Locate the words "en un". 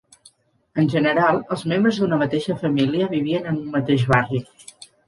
3.55-3.73